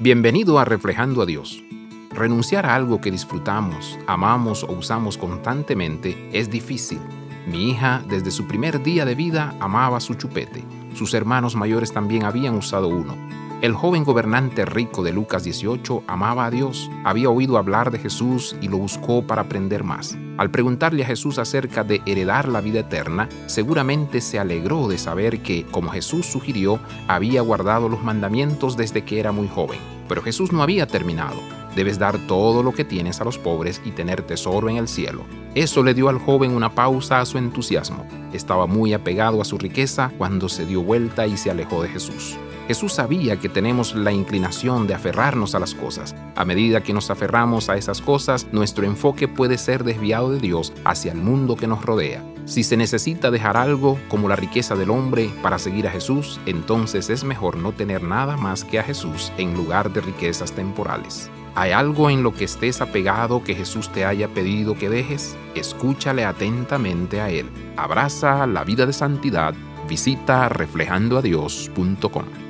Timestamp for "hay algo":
61.58-62.08